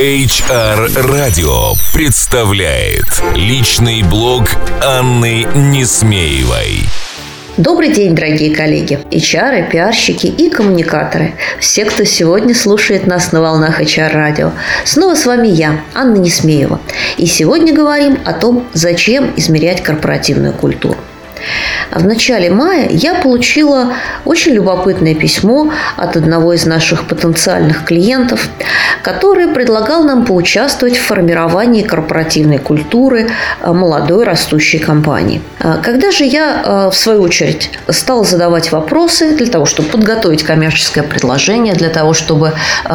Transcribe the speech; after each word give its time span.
HR 0.00 1.12
Радио 1.12 1.74
представляет 1.92 3.04
личный 3.34 4.02
блог 4.02 4.44
Анны 4.82 5.46
Несмеевой. 5.54 6.84
Добрый 7.58 7.92
день, 7.92 8.14
дорогие 8.14 8.56
коллеги, 8.56 8.98
HR, 9.10 9.70
пиарщики 9.70 10.26
и 10.26 10.48
коммуникаторы. 10.48 11.34
Все, 11.58 11.84
кто 11.84 12.04
сегодня 12.04 12.54
слушает 12.54 13.06
нас 13.06 13.32
на 13.32 13.42
волнах 13.42 13.82
HR 13.82 14.14
радио. 14.14 14.52
Снова 14.86 15.14
с 15.14 15.26
вами 15.26 15.48
я, 15.48 15.82
Анна 15.92 16.16
Несмеева. 16.16 16.80
И 17.18 17.26
сегодня 17.26 17.74
говорим 17.74 18.18
о 18.24 18.32
том, 18.32 18.66
зачем 18.72 19.34
измерять 19.36 19.82
корпоративную 19.82 20.54
культуру. 20.54 20.96
В 21.90 22.06
начале 22.06 22.50
мая 22.50 22.88
я 22.90 23.14
получила 23.14 23.92
очень 24.24 24.52
любопытное 24.52 25.14
письмо 25.14 25.72
от 25.96 26.16
одного 26.16 26.52
из 26.52 26.66
наших 26.66 27.06
потенциальных 27.06 27.84
клиентов, 27.84 28.48
который 29.02 29.48
предлагал 29.48 30.04
нам 30.04 30.24
поучаствовать 30.24 30.96
в 30.96 31.02
формировании 31.02 31.82
корпоративной 31.82 32.58
культуры 32.58 33.30
э, 33.60 33.72
молодой 33.72 34.24
растущей 34.24 34.78
компании. 34.78 35.42
Э, 35.58 35.78
когда 35.82 36.10
же 36.10 36.24
я, 36.24 36.62
э, 36.64 36.90
в 36.90 36.96
свою 36.96 37.22
очередь, 37.22 37.70
стала 37.88 38.24
задавать 38.24 38.72
вопросы 38.72 39.36
для 39.36 39.46
того, 39.46 39.66
чтобы 39.66 39.88
подготовить 39.88 40.42
коммерческое 40.42 41.04
предложение, 41.04 41.74
для 41.74 41.88
того, 41.88 42.14
чтобы 42.14 42.52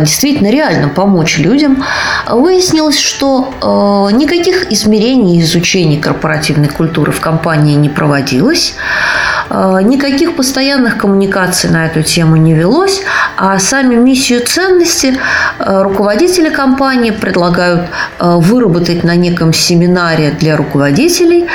действительно 0.00 0.48
реально 0.50 0.88
помочь 0.88 1.38
людям, 1.38 1.84
выяснилось, 2.28 2.98
что 2.98 4.08
никаких 4.12 4.70
измерений 4.72 5.38
и 5.38 5.42
изучений 5.42 5.98
корпоративной 5.98 6.68
культуры 6.68 7.12
в 7.12 7.20
компании 7.20 7.74
не 7.74 7.88
проводилось. 7.88 8.27
Э, 8.32 9.37
никаких 9.50 10.36
постоянных 10.36 10.98
коммуникаций 10.98 11.70
на 11.70 11.86
эту 11.86 12.02
тему 12.02 12.36
не 12.36 12.54
велось, 12.54 13.02
а 13.36 13.58
сами 13.58 13.94
миссию 13.94 14.44
ценности 14.44 15.16
э, 15.58 15.82
руководители 15.82 16.50
компании 16.50 17.10
предлагают 17.10 17.82
э, 18.18 18.36
выработать 18.36 19.04
на 19.04 19.16
неком 19.16 19.52
семинаре 19.52 20.30
для 20.30 20.56
руководителей 20.56 21.48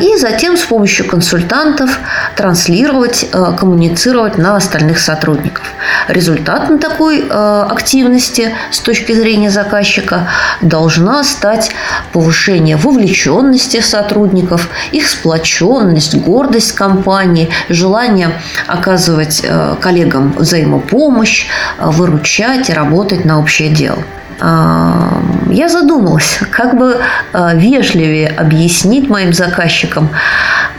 и 0.00 0.16
затем 0.18 0.56
с 0.56 0.62
помощью 0.62 1.06
консультантов 1.06 1.98
транслировать, 2.36 3.30
коммуницировать 3.58 4.36
на 4.36 4.56
остальных 4.56 4.98
сотрудников. 4.98 5.64
Результатом 6.08 6.78
такой 6.78 7.26
активности 7.30 8.54
с 8.70 8.80
точки 8.80 9.12
зрения 9.12 9.50
заказчика 9.50 10.28
должна 10.60 11.24
стать 11.24 11.70
повышение 12.12 12.76
вовлеченности 12.76 13.80
сотрудников, 13.80 14.68
их 14.90 15.08
сплоченность, 15.08 16.14
гордость 16.16 16.72
компании, 16.72 17.21
компании, 17.22 17.48
желание 17.68 18.30
оказывать 18.66 19.42
э, 19.44 19.76
коллегам 19.80 20.32
взаимопомощь, 20.32 21.46
э, 21.78 21.86
выручать 21.86 22.70
и 22.70 22.72
работать 22.72 23.24
на 23.24 23.38
общее 23.38 23.68
дело. 23.68 23.98
А, 24.40 25.22
я 25.50 25.68
задумалась, 25.68 26.40
как 26.50 26.76
бы 26.76 27.00
э, 27.32 27.50
вежливее 27.54 28.28
объяснить 28.28 29.08
моим 29.08 29.32
заказчикам, 29.32 30.08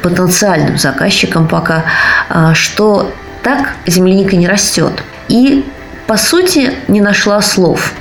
потенциальным 0.02 0.78
заказчикам 0.78 1.48
пока, 1.48 1.84
что 2.54 3.14
так 3.42 3.74
земляника 3.88 4.36
не 4.36 4.48
растет. 4.48 5.04
И, 5.30 5.66
по 6.08 6.18
сути, 6.18 6.74
не 6.90 7.00
нашла 7.00 7.42
слов. 7.42 7.94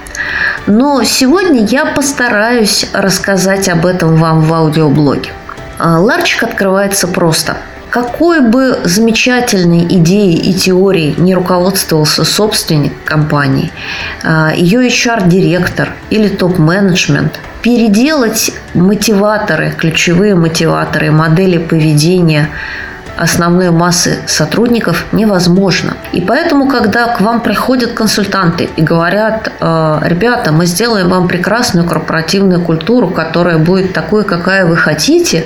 Но 0.66 1.04
сегодня 1.04 1.64
я 1.64 1.86
постараюсь 1.86 2.86
рассказать 2.92 3.68
об 3.68 3.86
этом 3.86 4.16
вам 4.16 4.40
в 4.40 4.52
аудиоблоге. 4.52 5.30
Ларчик 5.78 6.42
открывается 6.42 7.06
просто– 7.06 7.56
какой 7.92 8.40
бы 8.40 8.78
замечательной 8.84 9.84
идеей 9.84 10.38
и 10.38 10.54
теорией 10.54 11.14
не 11.18 11.34
руководствовался 11.34 12.24
собственник 12.24 12.94
компании, 13.04 13.70
а, 14.24 14.50
ее 14.54 14.88
HR-директор 14.88 15.90
или 16.08 16.28
топ-менеджмент, 16.28 17.38
переделать 17.60 18.50
мотиваторы, 18.72 19.74
ключевые 19.76 20.34
мотиваторы, 20.34 21.10
модели 21.10 21.58
поведения 21.58 22.48
основной 23.18 23.70
массы 23.70 24.20
сотрудников 24.26 25.04
невозможно. 25.12 25.92
И 26.12 26.22
поэтому, 26.22 26.68
когда 26.68 27.08
к 27.08 27.20
вам 27.20 27.42
приходят 27.42 27.92
консультанты 27.92 28.70
и 28.74 28.80
говорят, 28.80 29.52
«Э, 29.60 29.98
ребята, 30.02 30.50
мы 30.50 30.64
сделаем 30.64 31.10
вам 31.10 31.28
прекрасную 31.28 31.86
корпоративную 31.86 32.62
культуру, 32.62 33.08
которая 33.08 33.58
будет 33.58 33.92
такой, 33.92 34.24
какая 34.24 34.64
вы 34.64 34.78
хотите, 34.78 35.44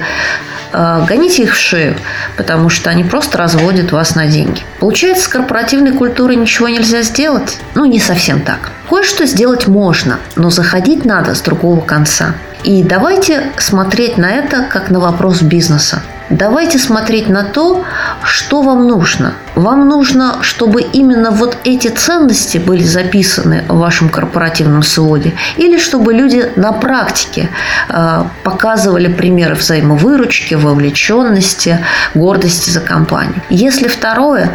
гоните 0.72 1.44
их 1.44 1.54
в 1.54 1.58
шею, 1.58 1.96
потому 2.36 2.68
что 2.68 2.90
они 2.90 3.04
просто 3.04 3.38
разводят 3.38 3.92
вас 3.92 4.14
на 4.14 4.26
деньги. 4.26 4.62
Получается, 4.80 5.24
с 5.24 5.28
корпоративной 5.28 5.92
культурой 5.92 6.36
ничего 6.36 6.68
нельзя 6.68 7.02
сделать? 7.02 7.58
Ну, 7.74 7.84
не 7.84 8.00
совсем 8.00 8.40
так. 8.40 8.70
Кое-что 8.88 9.26
сделать 9.26 9.66
можно, 9.66 10.18
но 10.36 10.50
заходить 10.50 11.04
надо 11.04 11.34
с 11.34 11.40
другого 11.40 11.80
конца. 11.80 12.34
И 12.64 12.82
давайте 12.82 13.52
смотреть 13.58 14.16
на 14.18 14.30
это 14.30 14.62
как 14.62 14.90
на 14.90 15.00
вопрос 15.00 15.42
бизнеса. 15.42 16.02
Давайте 16.30 16.78
смотреть 16.78 17.28
на 17.28 17.44
то, 17.44 17.84
что 18.24 18.62
вам 18.62 18.88
нужно. 18.88 19.34
Вам 19.54 19.88
нужно, 19.88 20.38
чтобы 20.42 20.82
именно 20.82 21.30
вот 21.30 21.56
эти 21.62 21.86
ценности 21.88 22.58
были 22.58 22.82
записаны 22.82 23.64
в 23.68 23.78
вашем 23.78 24.08
корпоративном 24.08 24.82
своде, 24.82 25.34
или 25.56 25.78
чтобы 25.78 26.12
люди 26.12 26.50
на 26.56 26.72
практике 26.72 27.48
э, 27.88 28.24
показывали 28.42 29.06
примеры 29.06 29.54
взаимовыручки, 29.54 30.54
вовлеченности, 30.54 31.78
гордости 32.14 32.70
за 32.70 32.80
компанию. 32.80 33.40
Если 33.48 33.86
второе, 33.86 34.50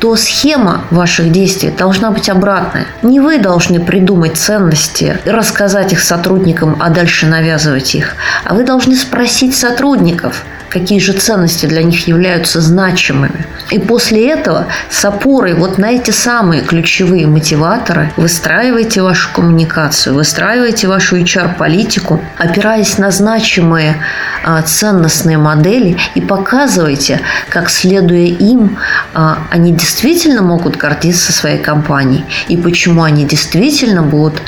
то 0.00 0.16
схема 0.16 0.82
ваших 0.90 1.32
действий 1.32 1.70
должна 1.70 2.10
быть 2.10 2.28
обратная. 2.28 2.86
Не 3.00 3.20
вы 3.20 3.38
должны 3.38 3.80
придумать 3.80 4.36
ценности, 4.36 5.18
рассказать 5.24 5.94
их 5.94 6.00
сотрудникам, 6.00 6.76
а 6.80 6.90
дальше 6.90 7.26
навязывать 7.26 7.94
их, 7.94 8.14
а 8.44 8.54
вы 8.54 8.64
должны 8.64 8.94
спросить 8.94 9.56
сотрудников– 9.56 10.44
какие 10.74 10.98
же 10.98 11.12
ценности 11.12 11.66
для 11.66 11.84
них 11.84 12.08
являются 12.08 12.60
значимыми. 12.60 13.46
И 13.70 13.78
после 13.78 14.28
этого 14.28 14.66
с 14.90 15.04
опорой 15.04 15.54
вот 15.54 15.78
на 15.78 15.92
эти 15.92 16.10
самые 16.10 16.62
ключевые 16.62 17.28
мотиваторы 17.28 18.12
выстраивайте 18.16 19.00
вашу 19.00 19.32
коммуникацию, 19.32 20.16
выстраивайте 20.16 20.88
вашу 20.88 21.16
HR-политику, 21.16 22.20
опираясь 22.36 22.98
на 22.98 23.12
значимые 23.12 24.02
а, 24.42 24.62
ценностные 24.62 25.38
модели 25.38 25.96
и 26.16 26.20
показывайте, 26.20 27.20
как 27.48 27.70
следуя 27.70 28.26
им, 28.26 28.76
а, 29.14 29.38
они 29.50 29.72
действительно 29.72 30.42
могут 30.42 30.76
гордиться 30.76 31.32
своей 31.32 31.58
компанией 31.58 32.24
и 32.48 32.56
почему 32.56 33.04
они 33.04 33.24
действительно 33.24 34.02
будут 34.02 34.42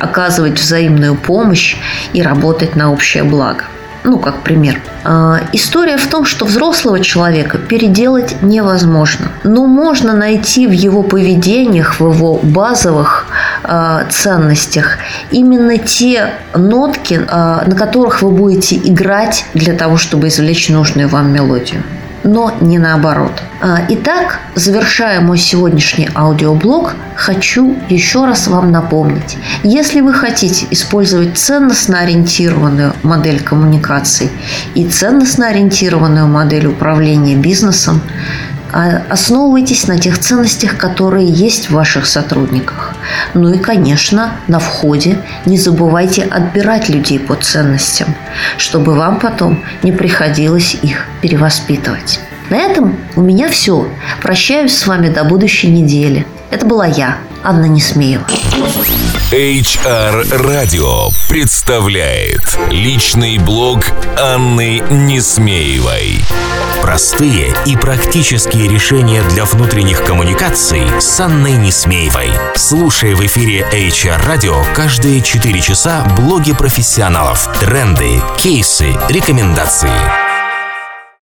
оказывать 0.00 0.58
взаимную 0.60 1.14
помощь 1.14 1.76
и 2.12 2.20
работать 2.20 2.74
на 2.74 2.92
общее 2.92 3.22
благо 3.22 3.64
ну, 4.04 4.18
как 4.18 4.42
пример. 4.42 4.80
А, 5.04 5.40
история 5.52 5.96
в 5.96 6.06
том, 6.08 6.24
что 6.24 6.44
взрослого 6.44 7.00
человека 7.00 7.58
переделать 7.58 8.42
невозможно. 8.42 9.28
Но 9.44 9.66
можно 9.66 10.14
найти 10.14 10.66
в 10.66 10.72
его 10.72 11.02
поведениях, 11.02 12.00
в 12.00 12.12
его 12.12 12.38
базовых 12.42 13.26
а, 13.62 14.04
ценностях 14.10 14.98
именно 15.30 15.78
те 15.78 16.34
нотки, 16.54 17.20
а, 17.28 17.64
на 17.66 17.76
которых 17.76 18.22
вы 18.22 18.30
будете 18.30 18.76
играть 18.76 19.44
для 19.54 19.74
того, 19.74 19.96
чтобы 19.96 20.28
извлечь 20.28 20.68
нужную 20.68 21.08
вам 21.08 21.32
мелодию 21.32 21.82
но 22.24 22.52
не 22.60 22.78
наоборот. 22.78 23.32
А, 23.60 23.80
итак, 23.88 24.40
завершая 24.54 25.20
мой 25.20 25.38
сегодняшний 25.38 26.08
аудиоблог, 26.14 26.94
хочу 27.14 27.76
еще 27.88 28.24
раз 28.24 28.48
вам 28.48 28.70
напомнить. 28.70 29.36
Если 29.62 30.00
вы 30.00 30.12
хотите 30.12 30.66
использовать 30.70 31.38
ценностно 31.38 32.00
ориентированную 32.00 32.94
модель 33.02 33.40
коммуникаций 33.40 34.30
и 34.74 34.86
ценностно 34.86 35.48
ориентированную 35.48 36.26
модель 36.26 36.66
управления 36.66 37.36
бизнесом, 37.36 38.00
а 38.72 39.02
основывайтесь 39.10 39.86
на 39.86 39.98
тех 39.98 40.18
ценностях, 40.18 40.78
которые 40.78 41.28
есть 41.28 41.68
в 41.68 41.74
ваших 41.74 42.06
сотрудниках. 42.06 42.91
Ну 43.34 43.52
и, 43.52 43.58
конечно, 43.58 44.32
на 44.48 44.58
входе 44.58 45.18
не 45.46 45.58
забывайте 45.58 46.22
отбирать 46.22 46.88
людей 46.88 47.18
по 47.18 47.34
ценностям, 47.34 48.14
чтобы 48.58 48.94
вам 48.94 49.18
потом 49.18 49.62
не 49.82 49.92
приходилось 49.92 50.74
их 50.82 51.06
перевоспитывать. 51.20 52.20
На 52.50 52.56
этом 52.56 52.98
у 53.16 53.22
меня 53.22 53.48
все. 53.48 53.88
Прощаюсь 54.20 54.76
с 54.76 54.86
вами 54.86 55.08
до 55.08 55.24
будущей 55.24 55.68
недели. 55.68 56.26
Это 56.50 56.66
была 56.66 56.86
я, 56.86 57.16
Анна 57.44 57.66
Несмеева. 57.66 58.24
HR 59.32 60.46
Радио 60.46 61.08
представляет 61.28 62.58
личный 62.70 63.38
блог 63.38 63.80
Анны 64.18 64.82
Несмеевой. 64.90 66.20
Простые 66.82 67.54
и 67.66 67.76
практические 67.76 68.68
решения 68.68 69.22
для 69.30 69.44
внутренних 69.44 70.04
коммуникаций 70.04 70.82
с 71.00 71.20
Анной 71.20 71.52
Несмеевой. 71.52 72.30
Слушай 72.54 73.14
в 73.14 73.24
эфире 73.26 73.66
HR 73.72 74.24
Радио 74.26 74.62
каждые 74.74 75.20
4 75.20 75.60
часа 75.60 76.04
блоги 76.16 76.52
профессионалов, 76.52 77.48
тренды, 77.58 78.20
кейсы, 78.38 78.88
рекомендации. 79.08 80.21